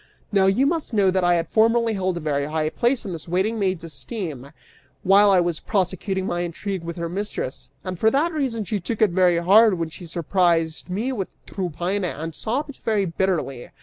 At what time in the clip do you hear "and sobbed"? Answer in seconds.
12.17-12.79